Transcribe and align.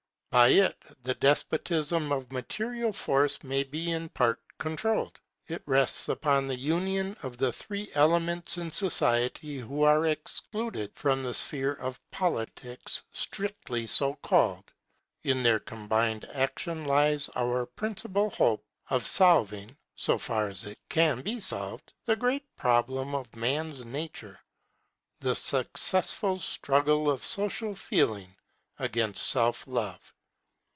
By 0.31 0.47
it 0.51 0.81
the 1.03 1.13
despotism 1.15 2.13
of 2.13 2.31
material 2.31 2.93
force 2.93 3.43
may 3.43 3.63
be 3.65 3.91
in 3.91 4.07
part 4.07 4.39
controlled. 4.59 5.19
It 5.49 5.61
rests 5.65 6.07
upon 6.07 6.47
the 6.47 6.55
union 6.57 7.17
of 7.21 7.35
the 7.35 7.51
three 7.51 7.91
elements 7.95 8.57
in 8.57 8.71
society 8.71 9.57
who 9.57 9.83
are 9.83 10.05
excluded 10.05 10.95
from 10.95 11.21
the 11.21 11.33
sphere 11.33 11.73
of 11.73 11.99
politics 12.11 13.03
strictly 13.11 13.85
so 13.85 14.13
called. 14.23 14.71
In 15.25 15.43
their 15.43 15.59
combined 15.59 16.23
action 16.33 16.85
lies 16.85 17.27
our 17.35 17.65
principal 17.65 18.29
hope 18.29 18.63
of 18.89 19.05
solving, 19.05 19.75
so 19.97 20.17
far 20.17 20.47
as 20.47 20.63
it 20.63 20.79
can 20.87 21.21
be 21.23 21.41
solved, 21.41 21.91
the 22.05 22.15
great 22.15 22.55
problem 22.55 23.13
of 23.15 23.35
man's 23.35 23.83
nature, 23.83 24.39
the 25.19 25.35
successful 25.35 26.39
struggle 26.39 27.09
of 27.11 27.21
Social 27.21 27.75
Feeling 27.75 28.33
against 28.79 29.27
Self 29.29 29.67
love. 29.67 30.13